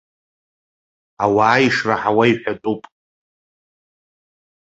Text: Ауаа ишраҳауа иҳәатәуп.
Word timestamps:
Ауаа 1.23 1.57
ишраҳауа 1.67 2.25
иҳәатәуп. 2.31 2.83